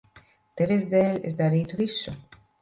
Tevis 0.61 0.85
dēļ 0.93 1.19
es 1.33 1.37
darītu 1.43 1.79
visu. 1.83 2.17